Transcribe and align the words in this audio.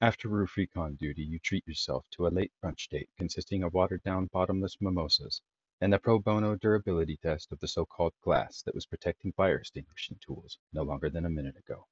After 0.00 0.28
roof 0.28 0.56
recon 0.56 0.94
duty, 0.94 1.24
you 1.24 1.40
treat 1.40 1.66
yourself 1.66 2.06
to 2.10 2.28
a 2.28 2.30
late 2.30 2.52
brunch 2.62 2.88
date 2.88 3.10
consisting 3.16 3.64
of 3.64 3.74
watered-down 3.74 4.26
bottomless 4.26 4.80
mimosas 4.80 5.42
and 5.80 5.92
the 5.92 5.98
pro 5.98 6.20
bono 6.20 6.54
durability 6.54 7.16
test 7.16 7.50
of 7.50 7.58
the 7.58 7.66
so-called 7.66 8.14
glass 8.20 8.62
that 8.62 8.76
was 8.76 8.86
protecting 8.86 9.32
fire 9.32 9.58
extinguishing 9.58 10.16
tools 10.24 10.56
no 10.72 10.84
longer 10.84 11.10
than 11.10 11.24
a 11.24 11.30
minute 11.30 11.56
ago. 11.56 11.88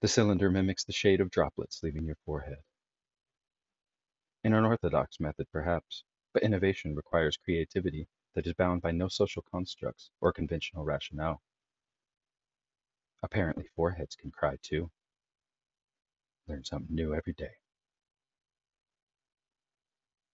The 0.00 0.08
cylinder 0.08 0.50
mimics 0.50 0.84
the 0.84 0.92
shade 0.92 1.22
of 1.22 1.30
droplets 1.30 1.82
leaving 1.82 2.04
your 2.04 2.18
forehead. 2.26 2.62
An 4.44 4.52
unorthodox 4.52 5.18
method, 5.18 5.50
perhaps, 5.50 6.04
but 6.34 6.42
innovation 6.42 6.94
requires 6.94 7.38
creativity 7.38 8.08
that 8.34 8.46
is 8.46 8.52
bound 8.52 8.82
by 8.82 8.90
no 8.90 9.08
social 9.08 9.42
constructs 9.50 10.10
or 10.20 10.34
conventional 10.34 10.84
rationale. 10.84 11.40
Apparently, 13.22 13.64
foreheads 13.74 14.16
can 14.16 14.30
cry 14.30 14.58
too. 14.60 14.90
Learn 16.50 16.64
something 16.64 16.96
new 16.96 17.14
every 17.14 17.32
day. 17.32 17.52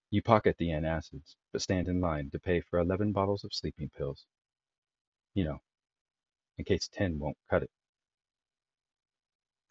You 0.08 0.22
pocket 0.22 0.56
the 0.56 0.68
antacids, 0.68 1.36
but 1.52 1.60
stand 1.60 1.88
in 1.88 2.00
line 2.00 2.30
to 2.30 2.38
pay 2.38 2.62
for 2.62 2.78
11 2.78 3.12
bottles 3.12 3.44
of 3.44 3.52
sleeping 3.52 3.90
pills. 3.94 4.24
You 5.34 5.44
know, 5.44 5.58
in 6.56 6.64
case 6.64 6.88
10 6.90 7.18
won't 7.18 7.36
cut 7.50 7.64
it. 7.64 7.70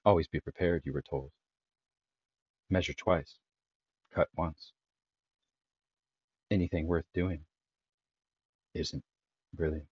Always 0.06 0.28
be 0.28 0.40
prepared, 0.40 0.84
you 0.86 0.94
were 0.94 1.02
told. 1.02 1.32
Measure 2.70 2.94
twice, 2.94 3.40
cut 4.14 4.28
once. 4.38 4.72
Anything 6.52 6.86
worth 6.86 7.12
doing 7.12 7.46
isn't, 8.76 9.04
really. 9.58 9.88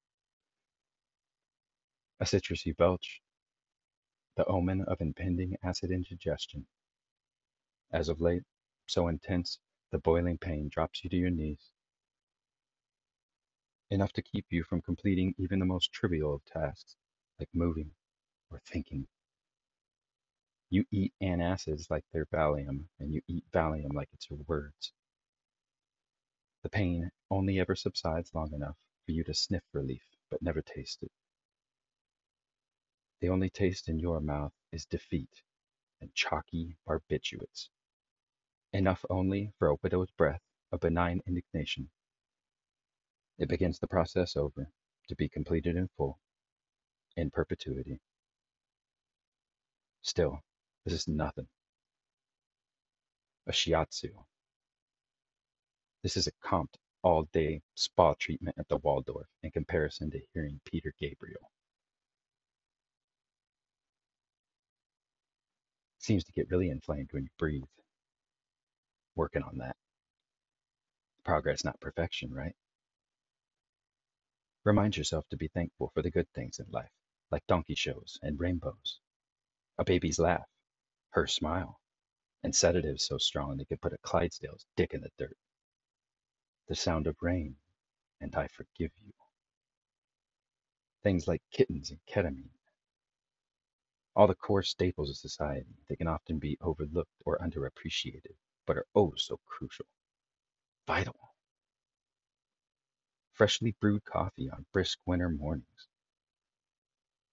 A 2.20 2.26
citrusy 2.26 2.78
belch, 2.78 3.23
the 4.36 4.46
omen 4.46 4.82
of 4.82 5.02
impending 5.02 5.58
acid 5.64 5.92
indigestion. 5.92 6.66
As 7.92 8.10
of 8.10 8.22
late, 8.22 8.44
so 8.88 9.08
intense 9.08 9.60
the 9.92 10.00
boiling 10.00 10.38
pain 10.40 10.70
drops 10.70 11.04
you 11.04 11.10
to 11.12 11.16
your 11.16 11.30
knees. 11.30 11.70
Enough 13.92 14.14
to 14.14 14.24
keep 14.24 14.48
you 14.50 14.64
from 14.64 14.82
completing 14.82 15.36
even 15.38 15.60
the 15.60 15.66
most 15.66 15.92
trivial 15.92 16.34
of 16.34 16.46
tasks, 16.46 16.96
like 17.40 17.50
moving 17.54 17.92
or 18.50 18.60
thinking. 18.66 19.08
You 20.72 20.86
eat 20.90 21.14
antacids 21.22 21.92
like 21.92 22.04
they're 22.12 22.26
Valium, 22.26 22.86
and 23.00 23.14
you 23.14 23.22
eat 23.28 23.44
Valium 23.52 23.94
like 23.94 24.10
it's 24.14 24.28
your 24.32 24.40
words. 24.48 24.92
The 26.64 26.70
pain 26.70 27.12
only 27.30 27.60
ever 27.60 27.76
subsides 27.76 28.34
long 28.34 28.54
enough 28.54 28.78
for 29.06 29.12
you 29.12 29.24
to 29.26 29.34
sniff 29.36 29.64
relief, 29.74 30.04
but 30.32 30.42
never 30.42 30.64
taste 30.64 31.04
it. 31.04 31.12
The 33.24 33.30
only 33.30 33.50
taste 33.50 33.88
in 33.88 34.00
your 34.00 34.20
mouth 34.20 34.52
is 34.74 34.86
defeat 34.86 35.44
and 36.02 36.14
chalky 36.14 36.76
barbiturates. 36.86 37.70
Enough 38.74 39.06
only 39.10 39.54
for 39.58 39.70
a 39.70 39.78
widow's 39.82 40.12
breath 40.12 40.42
of 40.74 40.82
benign 40.82 41.22
indignation. 41.26 41.90
It 43.38 43.48
begins 43.48 43.80
the 43.80 43.88
process 43.88 44.36
over, 44.36 44.70
to 45.08 45.16
be 45.16 45.30
completed 45.30 45.78
in 45.78 45.88
full, 45.96 46.20
in 47.16 47.32
perpetuity. 47.32 48.02
Still, 50.02 50.44
this 50.84 50.94
is 50.94 51.08
nothing. 51.08 51.48
A 53.48 53.54
shiatsu. 53.54 54.10
This 56.02 56.18
is 56.18 56.28
a 56.28 56.34
comped 56.46 56.76
all-day 57.04 57.62
spa 57.76 58.16
treatment 58.20 58.58
at 58.60 58.68
the 58.68 58.80
Waldorf 58.80 59.28
in 59.44 59.52
comparison 59.52 60.12
to 60.12 60.20
hearing 60.34 60.60
Peter 60.66 60.94
Gabriel. 61.00 61.50
Seems 66.04 66.26
to 66.26 66.34
get 66.34 66.52
really 66.52 66.70
inflamed 66.70 67.14
when 67.14 67.24
you 67.24 67.30
breathe. 67.40 67.64
Working 69.16 69.42
on 69.42 69.60
that. 69.60 69.78
Progress, 71.24 71.64
not 71.64 71.80
perfection, 71.80 72.34
right? 72.34 72.58
Remind 74.66 74.98
yourself 74.98 75.24
to 75.30 75.38
be 75.38 75.48
thankful 75.48 75.92
for 75.94 76.02
the 76.02 76.12
good 76.12 76.28
things 76.36 76.60
in 76.60 76.66
life, 76.72 76.92
like 77.32 77.48
donkey 77.48 77.76
shows 77.76 78.20
and 78.22 78.38
rainbows, 78.38 79.00
a 79.78 79.86
baby's 79.86 80.20
laugh, 80.20 80.50
her 81.12 81.26
smile, 81.26 81.80
and 82.44 82.54
sedatives 82.54 83.06
so 83.06 83.18
strong 83.18 83.56
they 83.56 83.64
could 83.64 83.80
put 83.80 83.94
a 83.94 83.98
Clydesdale's 84.00 84.66
dick 84.76 84.94
in 84.94 85.00
the 85.00 85.12
dirt. 85.18 85.38
The 86.68 86.76
sound 86.76 87.08
of 87.08 87.16
rain, 87.22 87.56
and 88.20 88.36
I 88.36 88.48
forgive 88.48 88.92
you. 89.06 89.14
Things 91.02 91.30
like 91.30 91.42
kittens 91.50 91.92
and 91.92 92.00
ketamine. 92.06 92.50
All 94.16 94.28
the 94.28 94.36
core 94.36 94.62
staples 94.62 95.10
of 95.10 95.18
society 95.18 95.76
that 95.88 95.98
can 95.98 96.08
often 96.08 96.38
be 96.38 96.58
overlooked 96.62 97.16
or 97.26 97.40
underappreciated, 97.40 98.36
but 98.68 98.78
are 98.78 98.86
oh 98.94 99.14
so 99.16 99.40
crucial. 99.46 99.88
Vital. 100.86 101.16
Freshly 103.32 103.76
brewed 103.80 104.06
coffee 104.06 104.50
on 104.52 104.68
brisk 104.72 105.00
winter 105.08 105.30
mornings. 105.30 105.88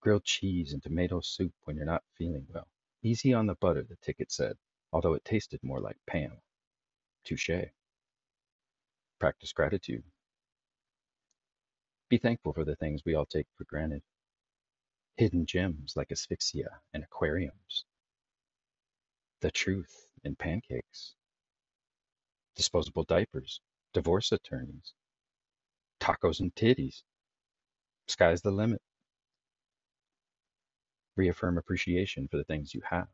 Grilled 0.00 0.24
cheese 0.24 0.72
and 0.72 0.82
tomato 0.82 1.20
soup 1.20 1.52
when 1.64 1.76
you're 1.76 1.84
not 1.84 2.04
feeling 2.16 2.46
well. 2.48 2.68
Easy 3.02 3.34
on 3.34 3.46
the 3.46 3.54
butter, 3.56 3.82
the 3.82 3.96
ticket 3.96 4.32
said, 4.32 4.56
although 4.92 5.12
it 5.12 5.24
tasted 5.24 5.62
more 5.62 5.80
like 5.80 5.98
Pam. 6.06 6.40
Touche. 7.24 7.50
Practice 9.18 9.52
gratitude. 9.52 10.04
Be 12.08 12.16
thankful 12.16 12.54
for 12.54 12.64
the 12.64 12.76
things 12.76 13.02
we 13.04 13.14
all 13.14 13.26
take 13.26 13.46
for 13.56 13.64
granted. 13.64 14.02
Hidden 15.20 15.44
gems 15.44 15.92
like 15.96 16.10
asphyxia 16.10 16.80
and 16.94 17.04
aquariums. 17.04 17.84
The 19.42 19.50
truth 19.50 20.06
in 20.24 20.34
pancakes. 20.34 21.14
Disposable 22.56 23.04
diapers. 23.04 23.60
Divorce 23.92 24.32
attorneys. 24.32 24.94
Tacos 26.00 26.40
and 26.40 26.54
titties. 26.54 27.02
Sky's 28.08 28.40
the 28.40 28.50
limit. 28.50 28.80
Reaffirm 31.16 31.58
appreciation 31.58 32.26
for 32.26 32.38
the 32.38 32.44
things 32.44 32.72
you 32.72 32.80
have. 32.88 33.08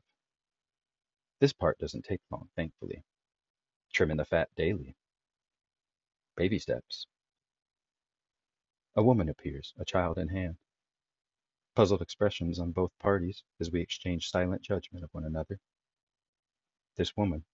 This 1.41 1.53
part 1.53 1.77
doesn't 1.81 2.05
take 2.05 2.21
long, 2.31 2.49
thankfully. 2.55 3.03
Trimming 3.93 4.19
the 4.19 4.25
fat 4.25 4.49
daily. 4.57 4.95
Baby 6.37 6.61
steps. 6.61 7.09
A 8.95 9.03
woman 9.03 9.29
appears, 9.29 9.75
a 9.81 9.85
child 9.85 10.19
in 10.19 10.29
hand. 10.29 10.57
Puzzled 11.77 12.01
expressions 12.01 12.59
on 12.59 12.73
both 12.73 12.91
parties 12.99 13.43
as 13.61 13.71
we 13.71 13.83
exchange 13.83 14.31
silent 14.31 14.63
judgment 14.63 15.05
of 15.05 15.11
one 15.13 15.27
another. 15.27 15.61
This 16.97 17.15
woman. 17.15 17.45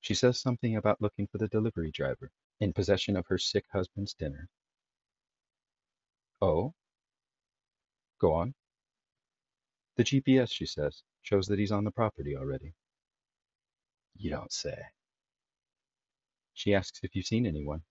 She 0.00 0.14
says 0.14 0.40
something 0.40 0.76
about 0.76 1.02
looking 1.02 1.26
for 1.26 1.38
the 1.38 1.48
delivery 1.48 1.90
driver, 1.90 2.30
in 2.60 2.72
possession 2.72 3.16
of 3.16 3.26
her 3.26 3.38
sick 3.38 3.64
husband's 3.72 4.14
dinner. 4.14 4.48
Oh? 6.40 6.74
Go 8.20 8.34
on. 8.34 8.54
The 9.96 10.04
GPS, 10.04 10.52
she 10.52 10.64
says, 10.64 11.02
shows 11.22 11.48
that 11.48 11.58
he's 11.58 11.72
on 11.72 11.82
the 11.82 11.90
property 11.90 12.36
already. 12.36 12.72
You 14.16 14.30
don't 14.30 14.52
say. 14.52 14.78
She 16.54 16.72
asks 16.72 17.00
if 17.02 17.16
you've 17.16 17.26
seen 17.26 17.46
anyone. 17.46 17.82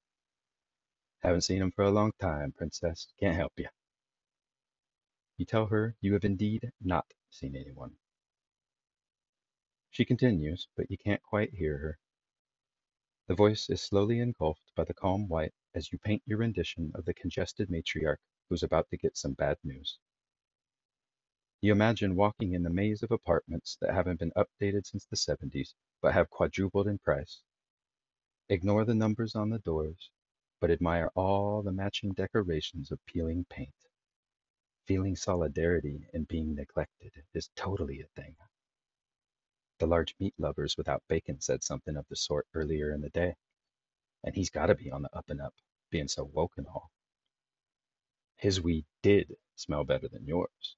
Haven't 1.21 1.41
seen 1.41 1.61
him 1.61 1.71
for 1.71 1.83
a 1.83 1.91
long 1.91 2.13
time, 2.21 2.53
princess. 2.53 3.09
Can't 3.19 3.35
help 3.35 3.51
you. 3.57 3.67
You 5.39 5.45
tell 5.45 5.67
her 5.67 5.95
you 6.01 6.11
have 6.15 6.25
indeed 6.25 6.73
not 6.81 7.13
seen 7.29 7.55
anyone. 7.55 7.95
She 9.89 10.03
continues, 10.03 10.67
but 10.75 10.91
you 10.91 10.97
can't 10.97 11.23
quite 11.23 11.53
hear 11.53 11.77
her. 11.77 11.99
The 13.27 13.35
voice 13.35 13.69
is 13.69 13.81
slowly 13.81 14.19
engulfed 14.19 14.75
by 14.75 14.83
the 14.83 14.93
calm 14.93 15.29
white 15.29 15.53
as 15.73 15.93
you 15.93 15.97
paint 15.97 16.23
your 16.25 16.39
rendition 16.39 16.91
of 16.93 17.05
the 17.05 17.13
congested 17.13 17.69
matriarch 17.69 18.19
who's 18.49 18.63
about 18.63 18.89
to 18.89 18.97
get 18.97 19.15
some 19.15 19.31
bad 19.31 19.57
news. 19.63 19.97
You 21.61 21.71
imagine 21.71 22.17
walking 22.17 22.51
in 22.51 22.63
the 22.63 22.69
maze 22.69 23.01
of 23.01 23.11
apartments 23.11 23.77
that 23.79 23.93
haven't 23.93 24.19
been 24.19 24.33
updated 24.35 24.87
since 24.87 25.05
the 25.05 25.15
70s 25.15 25.73
but 26.01 26.13
have 26.13 26.29
quadrupled 26.29 26.89
in 26.89 26.97
price. 26.97 27.43
Ignore 28.49 28.83
the 28.83 28.93
numbers 28.93 29.35
on 29.35 29.51
the 29.51 29.59
doors, 29.59 30.09
but 30.59 30.69
admire 30.69 31.11
all 31.15 31.61
the 31.61 31.71
matching 31.71 32.11
decorations 32.11 32.91
of 32.91 32.99
peeling 33.05 33.45
paint. 33.45 33.88
Feeling 34.89 35.15
solidarity 35.15 36.09
in 36.15 36.23
being 36.23 36.55
neglected 36.55 37.11
is 37.35 37.51
totally 37.55 38.01
a 38.01 38.07
thing. 38.19 38.35
The 39.77 39.85
large 39.85 40.15
meat 40.19 40.33
lovers 40.39 40.77
without 40.77 41.03
bacon 41.07 41.39
said 41.41 41.63
something 41.63 41.95
of 41.95 42.07
the 42.09 42.15
sort 42.15 42.47
earlier 42.55 42.91
in 42.91 43.01
the 43.01 43.11
day. 43.11 43.35
And 44.23 44.33
he's 44.33 44.49
got 44.49 44.65
to 44.65 44.73
be 44.73 44.89
on 44.89 45.03
the 45.03 45.15
up 45.15 45.29
and 45.29 45.39
up, 45.39 45.53
being 45.91 46.07
so 46.07 46.23
woke 46.23 46.53
and 46.57 46.65
all. 46.65 46.89
His 48.37 48.61
weed 48.61 48.87
did 49.03 49.35
smell 49.53 49.83
better 49.83 50.07
than 50.07 50.25
yours. 50.25 50.75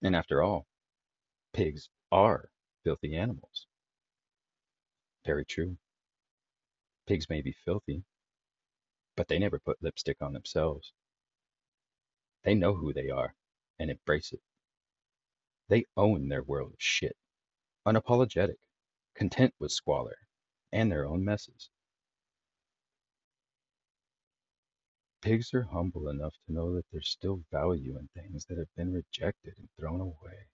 And 0.00 0.16
after 0.16 0.42
all, 0.42 0.66
pigs 1.52 1.90
are 2.10 2.48
filthy 2.82 3.14
animals. 3.14 3.66
Very 5.26 5.44
true. 5.44 5.76
Pigs 7.06 7.28
may 7.28 7.42
be 7.42 7.52
filthy, 7.52 8.04
but 9.16 9.28
they 9.28 9.38
never 9.38 9.58
put 9.58 9.82
lipstick 9.82 10.22
on 10.22 10.32
themselves. 10.32 10.94
They 12.44 12.54
know 12.54 12.74
who 12.74 12.92
they 12.92 13.10
are 13.10 13.34
and 13.78 13.90
embrace 13.90 14.32
it. 14.32 14.42
They 15.68 15.86
own 15.96 16.28
their 16.28 16.42
world 16.42 16.72
of 16.74 16.82
shit. 16.82 17.16
unapologetic, 17.86 18.58
content 19.16 19.54
with 19.58 19.72
squalor 19.72 20.18
and 20.72 20.92
their 20.92 21.06
own 21.06 21.24
messes. 21.24 21.70
Pigs 25.22 25.54
are 25.54 25.64
humble 25.64 26.08
enough 26.08 26.34
to 26.46 26.52
know 26.52 26.74
that 26.74 26.86
there's 26.92 27.08
still 27.08 27.44
value 27.52 27.98
in 27.98 28.08
things 28.14 28.46
that 28.46 28.58
have 28.58 28.74
been 28.76 28.92
rejected 28.92 29.54
and 29.58 29.68
thrown 29.78 30.00
away. 30.00 30.48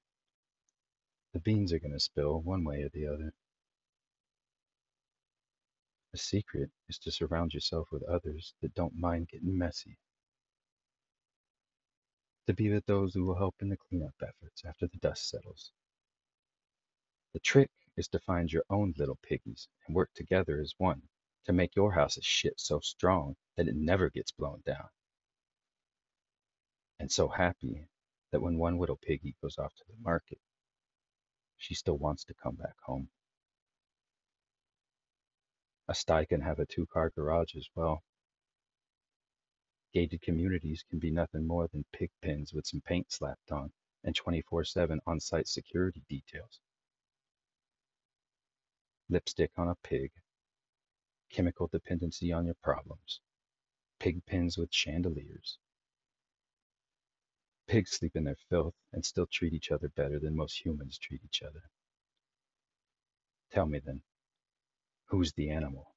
The 1.35 1.41
beans 1.41 1.73
are 1.73 1.79
going 1.81 1.93
to 1.95 2.01
spill 2.01 2.41
one 2.41 2.65
way 2.65 2.83
or 2.83 2.91
the 2.91 3.07
other. 3.09 3.33
The 6.13 6.19
secret 6.19 6.71
is 6.89 6.99
to 7.01 7.13
surround 7.13 7.55
yourself 7.55 7.89
with 7.93 8.03
others 8.05 8.55
that 8.63 8.75
don't 8.75 8.95
mind 8.99 9.29
getting 9.29 9.57
messy. 9.59 9.99
To 12.47 12.55
be 12.55 12.73
with 12.73 12.87
those 12.87 13.15
who 13.15 13.25
will 13.25 13.37
help 13.37 13.57
in 13.61 13.69
the 13.69 13.77
cleanup 13.77 14.15
efforts 14.23 14.65
after 14.65 14.87
the 14.87 14.99
dust 14.99 15.29
settles. 15.29 15.73
The 17.33 17.41
trick 17.41 17.71
is 17.97 18.09
to 18.09 18.21
find 18.21 18.53
your 18.53 18.65
own 18.71 18.95
little 18.97 19.19
piggies 19.23 19.69
and 19.87 19.97
work 19.97 20.11
together 20.15 20.61
as 20.61 20.75
one 20.79 21.03
to 21.47 21.53
make 21.53 21.75
your 21.75 21.93
house 21.93 22.17
a 22.17 22.23
shit 22.23 22.61
so 22.61 22.81
strong 22.81 23.37
that 23.57 23.69
it 23.69 23.75
never 23.75 24.11
gets 24.11 24.33
blown 24.33 24.63
down. 24.65 24.89
And 27.01 27.11
so 27.11 27.29
happy 27.29 27.89
that 28.31 28.41
when 28.41 28.59
one 28.59 28.79
little 28.79 28.97
piggy 28.97 29.35
goes 29.43 29.59
off 29.59 29.75
to 29.75 29.85
the 29.89 30.03
market, 30.03 30.39
she 31.57 31.75
still 31.75 31.99
wants 31.99 32.25
to 32.25 32.35
come 32.35 32.55
back 32.55 32.77
home. 32.85 33.09
A 35.89 35.95
sty 35.95 36.25
can 36.25 36.41
have 36.41 36.59
a 36.59 36.67
two 36.67 36.87
car 36.87 37.11
garage 37.11 37.55
as 37.57 37.69
well. 37.75 38.03
Gated 39.97 40.21
communities 40.21 40.85
can 40.91 40.99
be 40.99 41.11
nothing 41.11 41.47
more 41.47 41.69
than 41.69 41.87
pig 41.91 42.11
pens 42.21 42.53
with 42.53 42.67
some 42.67 42.83
paint 42.83 43.11
slapped 43.11 43.51
on 43.51 43.73
and 44.05 44.15
24 44.15 44.63
7 44.63 45.01
on 45.07 45.19
site 45.21 45.49
security 45.49 46.03
details. 46.07 46.61
Lipstick 49.09 49.53
on 49.57 49.69
a 49.71 49.75
pig, 49.77 50.13
chemical 51.31 51.67
dependency 51.69 52.31
on 52.31 52.45
your 52.45 52.57
problems, 52.63 53.23
pig 53.99 54.23
pens 54.27 54.59
with 54.59 54.71
chandeliers. 54.71 55.57
Pigs 57.67 57.93
sleep 57.93 58.17
in 58.17 58.25
their 58.25 58.37
filth 58.51 58.75
and 58.93 59.03
still 59.03 59.27
treat 59.33 59.55
each 59.55 59.71
other 59.71 59.89
better 59.89 60.19
than 60.19 60.37
most 60.37 60.63
humans 60.63 60.99
treat 60.99 61.23
each 61.25 61.41
other. 61.41 61.63
Tell 63.51 63.65
me 63.65 63.79
then, 63.79 64.03
who's 65.07 65.33
the 65.33 65.49
animal? 65.49 65.95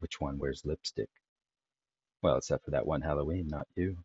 Which 0.00 0.20
one 0.20 0.38
wears 0.38 0.64
lipstick? 0.64 1.10
Well, 2.22 2.36
except 2.36 2.64
for 2.64 2.72
that 2.72 2.86
one 2.86 3.02
Halloween, 3.02 3.48
not 3.48 3.66
you. 3.76 3.98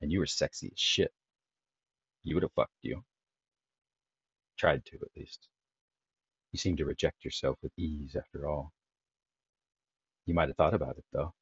And 0.00 0.12
you 0.12 0.20
were 0.20 0.26
sexy 0.26 0.68
as 0.72 0.78
shit. 0.78 1.12
You 2.22 2.34
would 2.36 2.42
have 2.42 2.52
fucked 2.52 2.72
you. 2.82 3.04
Tried 4.58 4.84
to, 4.86 4.96
at 4.96 5.16
least. 5.16 5.48
You 6.52 6.58
seem 6.58 6.76
to 6.76 6.84
reject 6.84 7.24
yourself 7.24 7.58
with 7.62 7.72
ease, 7.78 8.16
after 8.16 8.48
all. 8.48 8.72
You 10.26 10.34
might 10.34 10.48
have 10.48 10.56
thought 10.56 10.74
about 10.74 10.98
it, 10.98 11.04
though. 11.12 11.32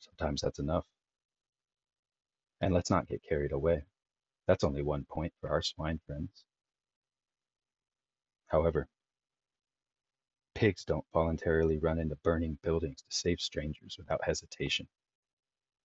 Sometimes 0.00 0.42
that's 0.42 0.58
enough. 0.58 0.84
And 2.60 2.72
let's 2.72 2.90
not 2.90 3.08
get 3.08 3.22
carried 3.28 3.52
away. 3.52 3.82
That's 4.46 4.64
only 4.64 4.82
one 4.82 5.06
point 5.10 5.32
for 5.40 5.50
our 5.50 5.62
swine 5.62 6.00
friends. 6.06 6.44
However, 8.46 8.88
pigs 10.64 10.86
don't 10.86 11.04
voluntarily 11.12 11.76
run 11.76 11.98
into 11.98 12.16
burning 12.24 12.56
buildings 12.62 13.02
to 13.02 13.14
save 13.14 13.38
strangers 13.38 13.96
without 13.98 14.24
hesitation. 14.24 14.88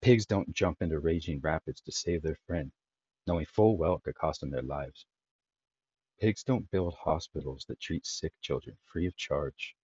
Pigs 0.01 0.25
don't 0.25 0.53
jump 0.53 0.81
into 0.81 0.99
raging 0.99 1.41
rapids 1.41 1.81
to 1.81 1.91
save 1.91 2.21
their 2.21 2.37
friend, 2.47 2.71
knowing 3.27 3.45
full 3.45 3.77
well 3.77 3.95
it 3.95 4.03
could 4.03 4.15
cost 4.15 4.39
them 4.39 4.49
their 4.49 4.61
lives. 4.61 5.05
Pigs 6.21 6.45
don't 6.45 6.71
build 6.71 6.93
hospitals 6.93 7.65
that 7.67 7.81
treat 7.81 8.05
sick 8.05 8.31
children 8.39 8.77
free 8.85 9.05
of 9.05 9.17
charge. 9.17 9.75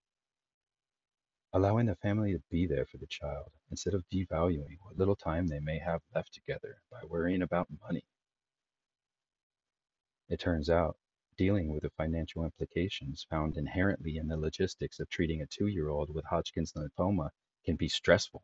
Allowing 1.51 1.87
the 1.87 1.95
family 1.95 2.31
to 2.31 2.41
be 2.49 2.65
there 2.65 2.85
for 2.85 2.95
the 2.95 3.07
child 3.07 3.51
instead 3.71 3.95
of 3.95 4.05
devaluing 4.09 4.77
what 4.79 4.97
little 4.97 5.17
time 5.17 5.45
they 5.45 5.59
may 5.59 5.77
have 5.77 5.99
left 6.15 6.33
together 6.33 6.77
by 6.89 6.99
worrying 7.03 7.41
about 7.41 7.67
money. 7.81 8.05
It 10.29 10.39
turns 10.39 10.69
out, 10.69 10.95
dealing 11.37 11.69
with 11.71 11.83
the 11.83 11.89
financial 11.91 12.43
implications 12.43 13.25
found 13.29 13.57
inherently 13.57 14.17
in 14.17 14.27
the 14.27 14.37
logistics 14.37 14.99
of 14.99 15.09
treating 15.09 15.41
a 15.41 15.47
two 15.47 15.67
year 15.67 15.89
old 15.89 16.13
with 16.13 16.25
Hodgkin's 16.25 16.73
lymphoma 16.73 17.29
can 17.65 17.75
be 17.75 17.89
stressful. 17.89 18.43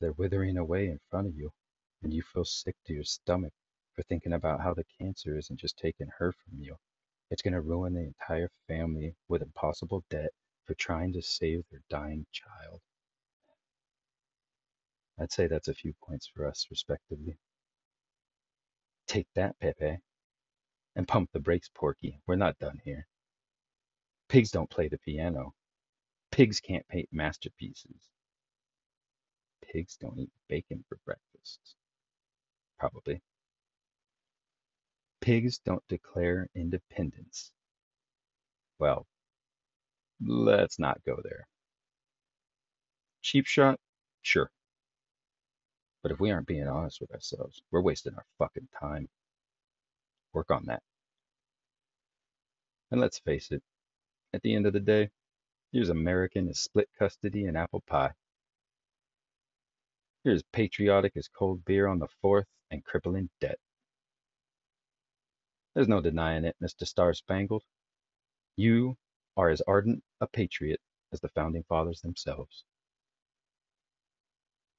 They're 0.00 0.12
withering 0.12 0.56
away 0.58 0.88
in 0.88 0.98
front 1.10 1.28
of 1.28 1.36
you, 1.36 1.52
and 2.02 2.12
you 2.12 2.22
feel 2.22 2.44
sick 2.44 2.76
to 2.86 2.92
your 2.92 3.04
stomach 3.04 3.52
for 3.94 4.02
thinking 4.02 4.32
about 4.32 4.60
how 4.60 4.74
the 4.74 4.84
cancer 4.98 5.38
isn't 5.38 5.60
just 5.60 5.78
taking 5.78 6.08
her 6.18 6.32
from 6.32 6.58
you. 6.60 6.76
It's 7.30 7.42
going 7.42 7.54
to 7.54 7.60
ruin 7.60 7.94
the 7.94 8.02
entire 8.02 8.50
family 8.68 9.14
with 9.28 9.42
impossible 9.42 10.04
debt 10.10 10.30
for 10.64 10.74
trying 10.74 11.12
to 11.14 11.22
save 11.22 11.64
their 11.70 11.82
dying 11.88 12.26
child. 12.32 12.80
I'd 15.18 15.32
say 15.32 15.46
that's 15.46 15.68
a 15.68 15.74
few 15.74 15.94
points 16.04 16.26
for 16.26 16.46
us, 16.46 16.66
respectively. 16.70 17.38
Take 19.06 19.28
that, 19.34 19.58
Pepe. 19.60 19.98
And 20.96 21.08
pump 21.08 21.30
the 21.32 21.40
brakes, 21.40 21.70
Porky. 21.74 22.20
We're 22.26 22.36
not 22.36 22.58
done 22.58 22.80
here. 22.84 23.06
Pigs 24.28 24.50
don't 24.50 24.70
play 24.70 24.88
the 24.88 24.98
piano. 24.98 25.54
Pigs 26.30 26.60
can't 26.60 26.86
paint 26.88 27.08
masterpieces. 27.12 28.10
Pigs 29.62 29.96
don't 30.00 30.18
eat 30.18 30.30
bacon 30.48 30.84
for 30.88 30.98
breakfast. 31.04 31.76
Probably. 32.78 33.22
Pigs 35.20 35.58
don't 35.64 35.86
declare 35.88 36.48
independence. 36.54 37.52
Well, 38.78 39.06
let's 40.20 40.78
not 40.78 41.00
go 41.06 41.20
there. 41.22 41.46
Cheap 43.22 43.46
shot? 43.46 43.78
Sure. 44.22 44.50
But 46.02 46.10
if 46.10 46.18
we 46.20 46.32
aren't 46.32 46.48
being 46.48 46.66
honest 46.66 47.00
with 47.00 47.12
ourselves, 47.12 47.62
we're 47.70 47.82
wasting 47.82 48.14
our 48.14 48.24
fucking 48.38 48.68
time. 48.80 49.08
Work 50.32 50.50
on 50.50 50.64
that. 50.66 50.82
And 52.90 53.00
let's 53.00 53.18
face 53.18 53.50
it, 53.50 53.62
at 54.34 54.42
the 54.42 54.54
end 54.54 54.66
of 54.66 54.72
the 54.72 54.80
day, 54.80 55.10
here's 55.72 55.88
American 55.88 56.48
as 56.48 56.60
split 56.60 56.88
custody 56.98 57.46
and 57.46 57.56
apple 57.56 57.82
pie. 57.86 58.12
You're 60.24 60.34
as 60.34 60.44
patriotic 60.52 61.16
as 61.16 61.28
cold 61.28 61.64
beer 61.64 61.86
on 61.86 61.98
the 61.98 62.08
fourth 62.20 62.46
and 62.70 62.84
crippling 62.84 63.30
debt. 63.40 63.58
There's 65.74 65.88
no 65.88 66.00
denying 66.00 66.44
it, 66.44 66.56
Mr. 66.62 66.86
Star 66.86 67.14
Spangled. 67.14 67.64
You 68.56 68.96
are 69.36 69.48
as 69.48 69.62
ardent 69.62 70.04
a 70.20 70.26
patriot 70.26 70.80
as 71.12 71.20
the 71.20 71.28
founding 71.30 71.64
fathers 71.64 72.00
themselves. 72.00 72.64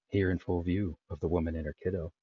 Here 0.09 0.29
in 0.29 0.37
full 0.37 0.61
view 0.61 0.97
of 1.09 1.19
the 1.19 1.27
woman 1.27 1.55
and 1.55 1.65
her 1.65 1.75
kiddo, 1.83 2.13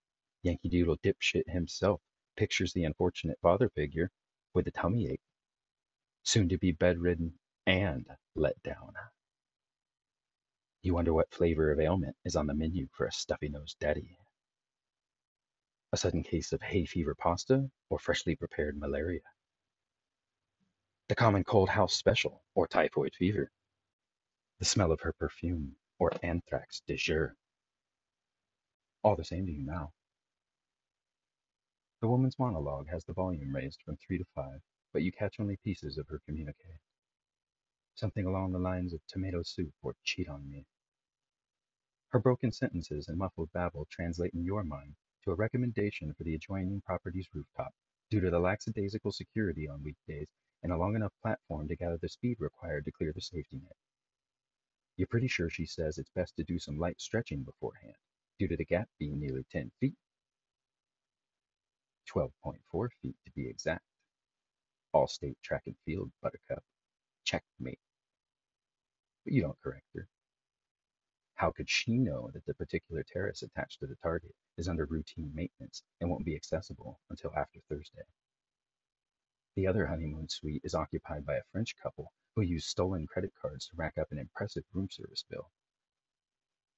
Yankee 0.42 0.68
Doodle 0.68 0.98
dipshit 0.98 1.48
himself 1.48 2.00
pictures 2.36 2.72
the 2.72 2.84
unfortunate 2.84 3.38
father 3.42 3.68
figure 3.70 4.10
with 4.54 4.66
a 4.66 4.70
tummy 4.70 5.08
ache, 5.10 5.20
soon 6.22 6.48
to 6.48 6.58
be 6.58 6.72
bedridden 6.72 7.32
and 7.66 8.06
let 8.34 8.62
down. 8.62 8.92
You 10.82 10.94
wonder 10.94 11.12
what 11.12 11.32
flavor 11.32 11.70
of 11.70 11.80
ailment 11.80 12.16
is 12.24 12.36
on 12.36 12.46
the 12.46 12.54
menu 12.54 12.88
for 12.92 13.06
a 13.06 13.12
stuffy 13.12 13.48
nosed 13.48 13.78
daddy. 13.80 14.16
A 15.92 15.96
sudden 15.96 16.22
case 16.22 16.52
of 16.52 16.62
hay 16.62 16.86
fever 16.86 17.14
pasta 17.14 17.70
or 17.88 17.98
freshly 17.98 18.36
prepared 18.36 18.78
malaria. 18.78 19.20
The 21.08 21.16
common 21.16 21.44
cold 21.44 21.68
house 21.68 21.94
special 21.94 22.44
or 22.54 22.68
typhoid 22.68 23.14
fever. 23.14 23.50
The 24.58 24.64
smell 24.64 24.92
of 24.92 25.00
her 25.00 25.12
perfume 25.12 25.76
or 25.98 26.12
anthrax 26.22 26.80
de 26.86 26.96
jour 26.96 27.36
all 29.02 29.16
the 29.16 29.24
same 29.24 29.46
to 29.46 29.52
you 29.52 29.64
now. 29.64 29.92
The 32.00 32.08
woman's 32.08 32.38
monologue 32.38 32.88
has 32.88 33.04
the 33.04 33.12
volume 33.12 33.54
raised 33.54 33.82
from 33.82 33.98
three 33.98 34.16
to 34.16 34.24
five, 34.34 34.62
but 34.90 35.02
you 35.02 35.12
catch 35.12 35.38
only 35.38 35.58
pieces 35.58 35.98
of 35.98 36.08
her 36.08 36.20
communique. 36.24 36.80
Something 37.94 38.24
along 38.24 38.52
the 38.52 38.58
lines 38.58 38.94
of 38.94 39.06
tomato 39.06 39.42
soup 39.42 39.74
or 39.82 39.94
cheat 40.02 40.26
on 40.26 40.48
me. 40.48 40.64
Her 42.08 42.18
broken 42.18 42.52
sentences 42.52 43.06
and 43.06 43.18
muffled 43.18 43.52
babble 43.52 43.86
translate 43.90 44.32
in 44.32 44.44
your 44.44 44.64
mind 44.64 44.96
to 45.24 45.30
a 45.30 45.34
recommendation 45.34 46.14
for 46.14 46.24
the 46.24 46.34
adjoining 46.34 46.80
property's 46.80 47.28
rooftop 47.34 47.74
due 48.08 48.20
to 48.20 48.30
the 48.30 48.40
lackadaisical 48.40 49.12
security 49.12 49.68
on 49.68 49.84
weekdays 49.84 50.30
and 50.62 50.72
a 50.72 50.78
long 50.78 50.96
enough 50.96 51.12
platform 51.20 51.68
to 51.68 51.76
gather 51.76 51.98
the 51.98 52.08
speed 52.08 52.38
required 52.40 52.86
to 52.86 52.92
clear 52.92 53.12
the 53.12 53.20
safety 53.20 53.58
net. 53.58 53.76
You're 54.96 55.06
pretty 55.06 55.28
sure 55.28 55.50
she 55.50 55.66
says 55.66 55.98
it's 55.98 56.10
best 56.10 56.34
to 56.36 56.44
do 56.44 56.58
some 56.58 56.78
light 56.78 56.98
stretching 56.98 57.44
beforehand 57.44 57.96
due 58.38 58.48
to 58.48 58.56
the 58.56 58.64
gap 58.64 58.88
being 58.98 59.20
nearly 59.20 59.44
10 59.52 59.70
feet. 59.80 59.96
12.4 62.14 62.88
feet 63.02 63.16
to 63.24 63.32
be 63.32 63.48
exact. 63.48 63.84
All-state 64.92 65.36
track 65.42 65.62
and 65.66 65.76
field, 65.84 66.10
Buttercup. 66.22 66.64
Checkmate. 67.24 67.78
But 69.24 69.32
you 69.32 69.42
don't 69.42 69.60
correct 69.62 69.86
her. 69.94 70.08
How 71.34 71.50
could 71.50 71.70
she 71.70 71.96
know 71.96 72.30
that 72.34 72.44
the 72.46 72.54
particular 72.54 73.02
terrace 73.02 73.42
attached 73.42 73.80
to 73.80 73.86
the 73.86 73.96
target 74.02 74.34
is 74.58 74.68
under 74.68 74.84
routine 74.84 75.30
maintenance 75.34 75.82
and 76.00 76.10
won't 76.10 76.24
be 76.24 76.34
accessible 76.34 77.00
until 77.08 77.32
after 77.36 77.60
Thursday? 77.68 78.02
The 79.56 79.66
other 79.66 79.86
honeymoon 79.86 80.28
suite 80.28 80.62
is 80.64 80.74
occupied 80.74 81.24
by 81.24 81.36
a 81.36 81.44
French 81.52 81.76
couple 81.82 82.12
who 82.34 82.42
use 82.42 82.66
stolen 82.66 83.06
credit 83.06 83.32
cards 83.40 83.66
to 83.68 83.76
rack 83.76 83.98
up 83.98 84.08
an 84.10 84.18
impressive 84.18 84.64
room 84.72 84.88
service 84.90 85.24
bill. 85.30 85.50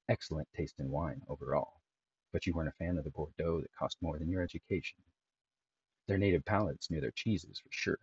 Excellent 0.09 0.49
taste 0.57 0.79
in 0.79 0.91
wine 0.91 1.23
overall, 1.29 1.81
but 2.33 2.47
you 2.47 2.53
weren't 2.53 2.69
a 2.69 2.85
fan 2.85 2.99
of 2.99 3.05
the 3.05 3.11
Bordeaux 3.11 3.61
that 3.61 3.75
cost 3.79 3.97
more 4.01 4.19
than 4.19 4.31
your 4.31 4.43
education. 4.43 4.99
Their 6.07 6.19
native 6.19 6.45
palates 6.45 6.91
knew 6.91 7.01
their 7.01 7.13
cheeses 7.13 7.61
for 7.61 7.71
sure, 7.71 7.99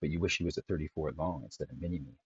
but 0.00 0.10
you 0.10 0.20
wish 0.20 0.38
he 0.38 0.44
was 0.44 0.58
a 0.58 0.62
34 0.62 1.12
long 1.12 1.44
instead 1.44 1.70
of 1.70 1.80
mini 1.80 1.98
me. 2.00 2.18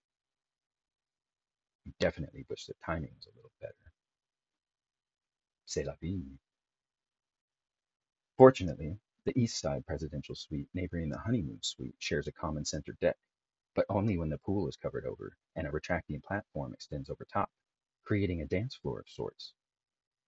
You 1.85 1.93
definitely 2.00 2.45
wish 2.49 2.66
the 2.66 2.75
timing 2.85 3.14
was 3.16 3.26
a 3.26 3.37
little 3.37 3.52
better. 3.61 3.93
C'est 5.66 5.85
la 5.85 5.95
vie. 6.00 6.38
Fortunately, 8.37 8.99
the 9.25 9.38
east 9.38 9.59
side 9.61 9.87
presidential 9.87 10.35
suite 10.35 10.69
neighboring 10.75 11.09
the 11.09 11.19
honeymoon 11.19 11.62
suite 11.62 11.97
shares 11.99 12.26
a 12.26 12.33
common 12.33 12.64
center 12.64 12.93
deck, 13.00 13.16
but 13.75 13.87
only 13.88 14.19
when 14.19 14.28
the 14.28 14.38
pool 14.38 14.69
is 14.69 14.76
covered 14.76 15.07
over 15.07 15.37
and 15.57 15.66
a 15.66 15.71
retracting 15.71 16.21
platform 16.21 16.75
extends 16.75 17.09
over 17.11 17.25
top, 17.25 17.50
creating 18.02 18.43
a 18.43 18.47
dance 18.47 18.75
floor 18.75 19.00
of 19.00 19.09
sorts, 19.09 19.54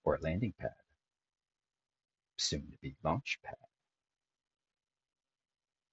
or 0.05 0.15
a 0.15 0.21
landing 0.21 0.53
pad, 0.59 0.77
soon 2.37 2.71
to 2.71 2.79
be 2.79 2.97
launch 3.03 3.39
pad. 3.43 3.57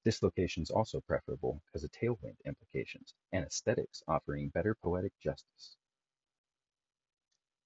This 0.05 0.21
location 0.21 0.63
is 0.63 0.69
also 0.69 0.99
preferable 0.99 1.61
because 1.65 1.85
of 1.85 1.91
tailwind 1.91 2.35
implications 2.45 3.13
and 3.31 3.45
aesthetics 3.45 4.03
offering 4.05 4.49
better 4.49 4.75
poetic 4.75 5.17
justice. 5.19 5.77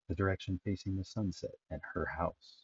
The 0.07 0.13
direction 0.13 0.59
facing 0.63 0.95
the 0.95 1.03
sunset 1.03 1.55
and 1.71 1.81
her 1.93 2.05
house. 2.05 2.63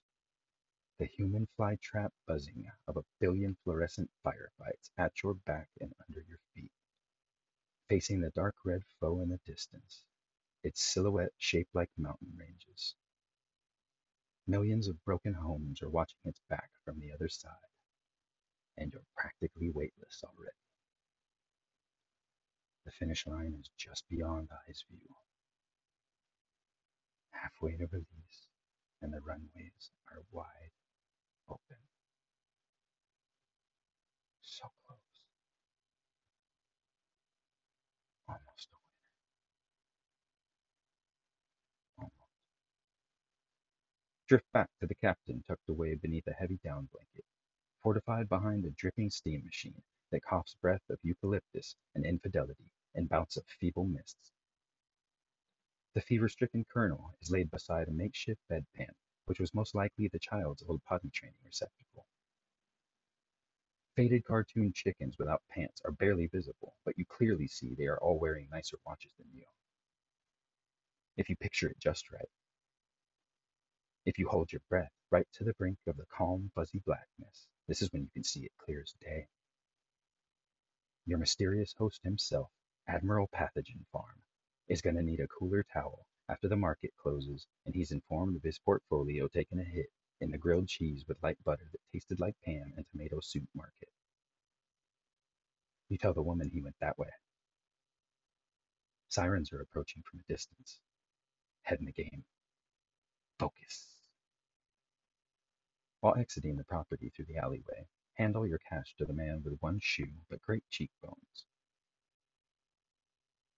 The 1.00 1.08
human 1.08 1.48
fly 1.56 1.78
trap 1.82 2.14
buzzing 2.28 2.72
of 2.88 2.98
a 2.98 3.06
billion 3.20 3.56
fluorescent 3.64 4.12
firefights 4.24 4.92
at 5.00 5.24
your 5.24 5.34
back 5.34 5.70
and 5.82 5.92
under 6.08 6.22
your 6.30 6.40
feet. 6.54 6.72
Facing 7.90 8.22
the 8.22 8.30
dark 8.30 8.56
red 8.64 8.84
foe 9.00 9.22
in 9.22 9.30
the 9.30 9.40
distance, 9.44 10.06
its 10.62 10.84
silhouette 10.84 11.34
shaped 11.40 11.74
like 11.74 11.90
mountain 11.98 12.38
ranges. 12.38 12.94
Millions 14.46 14.88
of 14.88 15.04
broken 15.04 15.34
homes 15.34 15.82
are 15.82 15.90
watching 15.90 16.20
its 16.26 16.42
back 16.48 16.70
from 16.86 17.00
the 17.00 17.12
other 17.12 17.28
side 17.28 17.73
and 18.78 18.92
you're 18.92 19.06
practically 19.16 19.70
weightless 19.70 20.24
already. 20.24 20.58
The 22.86 22.92
finish 22.92 23.26
line 23.26 23.56
is 23.60 23.70
just 23.78 24.04
beyond 24.10 24.50
eyes 24.68 24.84
view. 24.90 25.16
Halfway 27.32 27.72
to 27.72 27.88
release, 27.92 28.48
and 29.02 29.14
the 29.14 29.22
runways 29.22 29.92
are 30.10 30.24
wide 30.32 30.72
open. 31.50 31.78
So 34.42 34.66
close. 34.86 34.98
Almost 38.28 38.70
a 38.72 38.78
winner. 41.98 42.00
Almost. 42.00 42.14
Drift 44.28 44.52
back 44.54 44.70
to 44.80 44.88
the 44.88 44.96
captain 44.96 45.44
tucked 45.48 45.70
away 45.70 45.96
beneath 45.96 46.28
a 46.28 46.34
heavy 46.34 46.60
down 46.64 46.90
blanket 46.92 47.26
fortified 47.84 48.30
behind 48.30 48.66
a 48.66 48.72
dripping 48.72 49.10
steam 49.10 49.44
machine 49.44 49.82
that 50.12 50.24
coughs 50.24 50.56
breath 50.62 50.82
of 50.90 50.98
eucalyptus 51.04 51.76
and 51.96 52.06
infidelity 52.06 52.72
and 52.96 53.10
bouts 53.10 53.36
of 53.36 53.44
feeble 53.60 53.86
mists. 53.86 54.32
The 55.94 56.02
fever-stricken 56.02 56.66
colonel 56.74 57.14
is 57.22 57.30
laid 57.30 57.52
beside 57.52 57.88
a 57.88 57.92
makeshift 57.92 58.42
bedpan, 58.50 58.94
which 59.26 59.40
was 59.40 59.54
most 59.54 59.76
likely 59.76 60.08
the 60.08 60.20
child's 60.20 60.64
old 60.68 60.84
potty 60.86 61.10
training 61.12 61.36
receptacle. 61.46 62.06
Faded 63.96 64.24
cartoon 64.26 64.74
chickens 64.74 65.20
without 65.20 65.44
pants 65.50 65.82
are 65.86 65.92
barely 65.92 66.28
visible, 66.28 66.74
but 66.84 66.98
you 66.98 67.06
clearly 67.06 67.48
see 67.48 67.76
they 67.76 67.86
are 67.86 68.00
all 68.00 68.18
wearing 68.18 68.48
nicer 68.52 68.78
watches 68.88 69.12
than 69.18 69.28
you. 69.36 69.44
If 71.16 71.30
you 71.30 71.36
picture 71.36 71.68
it 71.68 71.78
just 71.80 72.12
right. 72.12 72.30
If 74.06 74.18
you 74.18 74.28
hold 74.28 74.52
your 74.52 74.62
breath 74.68 74.92
right 75.12 75.28
to 75.34 75.44
the 75.44 75.54
brink 75.54 75.78
of 75.86 75.98
the 75.98 76.06
calm, 76.08 76.50
fuzzy 76.56 76.82
blackness, 76.86 77.48
this 77.68 77.82
is 77.82 77.92
when 77.92 78.02
you 78.04 78.10
can 78.14 78.24
see 78.24 78.42
it 78.42 78.52
clear 78.58 78.82
as 78.82 78.94
day. 79.02 79.28
Your 81.06 81.18
mysterious 81.18 81.74
host 81.78 82.02
himself, 82.04 82.50
Admiral 82.88 83.30
Pathogen 83.34 83.86
Farm, 83.92 84.22
is 84.68 84.82
going 84.82 84.96
to 84.96 85.04
need 85.04 85.20
a 85.20 85.28
cooler 85.28 85.64
towel 85.74 86.06
after 86.30 86.48
the 86.48 86.56
market 86.56 86.92
closes 86.98 87.48
and 87.66 87.76
he's 87.76 87.92
informed 87.92 88.36
of 88.36 88.44
his 88.44 88.60
portfolio 88.60 89.28
taking 89.28 89.60
a 89.60 89.64
hit 89.64 89.88
in 90.22 90.32
the 90.32 90.38
grilled 90.38 90.68
cheese 90.68 91.04
with 91.08 91.22
light 91.22 91.38
butter 91.44 91.68
that 91.72 91.80
tasted 91.92 92.20
like 92.20 92.36
Pam 92.46 92.74
and 92.78 92.86
tomato 92.92 93.20
soup 93.22 93.48
market. 93.54 93.90
You 95.90 95.98
tell 95.98 96.14
the 96.14 96.22
woman 96.22 96.50
he 96.50 96.62
went 96.62 96.76
that 96.80 96.98
way. 96.98 97.10
Sirens 99.10 99.52
are 99.52 99.62
approaching 99.62 100.02
from 100.10 100.22
a 100.22 100.32
distance. 100.32 100.80
Head 101.64 101.80
in 101.80 101.86
the 101.86 101.92
game. 101.92 102.24
While 106.04 106.18
exiting 106.18 106.58
the 106.58 106.66
property 106.66 107.14
through 107.16 107.28
the 107.30 107.38
alleyway, 107.38 107.88
handle 108.16 108.46
your 108.46 108.60
cash 108.70 108.94
to 108.98 109.06
the 109.06 109.14
man 109.14 109.42
with 109.42 109.54
one 109.62 109.80
shoe 109.82 110.12
but 110.30 110.42
great 110.42 110.66
cheekbones. 110.70 111.46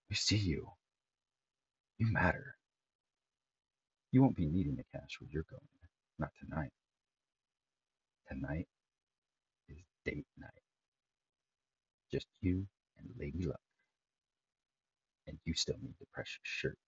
We 0.08 0.14
see 0.14 0.36
you. 0.36 0.68
You 1.98 2.06
matter. 2.12 2.54
You 4.12 4.22
won't 4.22 4.36
be 4.36 4.46
needing 4.46 4.76
the 4.76 4.84
cash 4.94 5.18
where 5.18 5.28
you're 5.28 5.42
going. 5.50 5.60
Not 6.20 6.30
tonight. 6.38 6.70
Tonight 8.28 8.68
is 9.68 9.78
date 10.04 10.26
night. 10.38 10.50
Just 12.12 12.26
you 12.42 12.64
and 13.00 13.08
Lady 13.18 13.44
Luck. 13.44 13.58
And 15.26 15.36
you 15.44 15.54
still 15.54 15.78
need 15.82 15.94
the 15.98 16.06
precious 16.12 16.38
shirt. 16.44 16.78